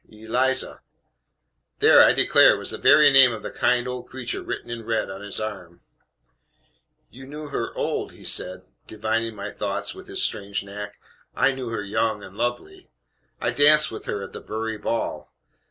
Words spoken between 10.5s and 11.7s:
knack); "I knew